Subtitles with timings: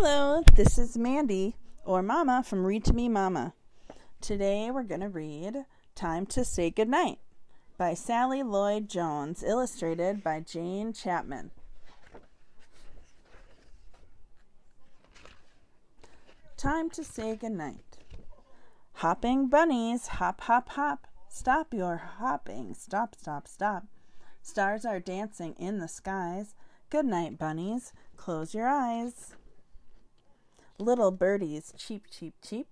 [0.00, 3.52] Hello, this is Mandy, or Mama from Read to Me Mama.
[4.20, 5.64] Today we're going to read
[5.96, 7.18] Time to Say Goodnight
[7.76, 11.50] by Sally Lloyd Jones, illustrated by Jane Chapman.
[16.56, 17.98] Time to say goodnight.
[18.92, 21.08] Hopping bunnies, hop, hop, hop.
[21.28, 23.82] Stop your hopping, stop, stop, stop.
[24.42, 26.54] Stars are dancing in the skies.
[26.88, 27.92] Good night, bunnies.
[28.16, 29.34] Close your eyes.
[30.80, 32.68] Little birdies, cheep, cheep, cheep.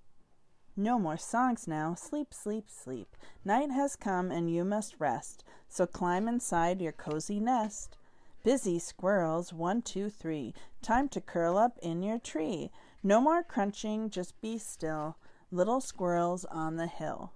[0.76, 1.94] No more songs now.
[1.94, 3.16] Sleep, sleep, sleep.
[3.44, 5.42] Night has come and you must rest.
[5.68, 7.96] So climb inside your cozy nest.
[8.44, 10.54] Busy squirrels, one, two, three.
[10.82, 12.70] Time to curl up in your tree.
[13.02, 15.16] No more crunching, just be still.
[15.50, 17.32] Little squirrels on the hill.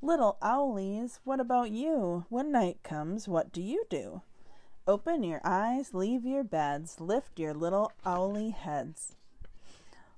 [0.00, 2.24] Little owlies, what about you?
[2.30, 4.22] When night comes, what do you do?
[4.86, 9.16] Open your eyes, leave your beds, lift your little owly heads.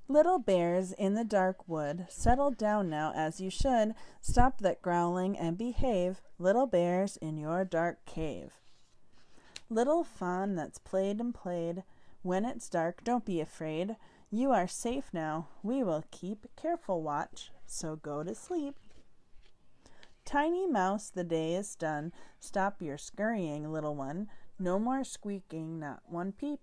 [0.09, 3.95] Little bears in the dark wood, settle down now as you should.
[4.21, 8.53] Stop that growling and behave, little bears in your dark cave.
[9.69, 11.83] Little fawn that's played and played,
[12.27, 13.95] when it's dark, don't be afraid.
[14.33, 15.47] You are safe now.
[15.63, 18.75] We will keep careful watch, so go to sleep.
[20.25, 22.13] Tiny mouse, the day is done.
[22.41, 24.29] Stop your scurrying, little one.
[24.59, 26.59] No more squeaking, not one peep.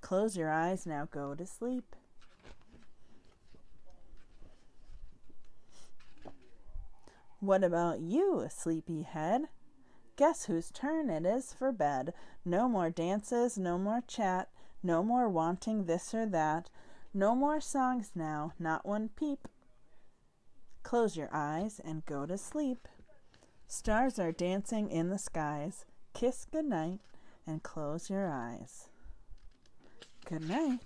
[0.00, 1.96] Close your eyes, now go to sleep.
[7.40, 9.48] What about you, sleepy head?
[10.16, 12.12] Guess whose turn it is for bed.
[12.44, 14.50] No more dances, no more chat,
[14.82, 16.68] no more wanting this or that.
[17.14, 19.48] No more songs now, not one peep.
[20.82, 22.86] Close your eyes and go to sleep.
[23.66, 25.86] Stars are dancing in the skies.
[26.12, 27.00] Kiss good night
[27.46, 28.88] and close your eyes.
[30.26, 30.80] Good night.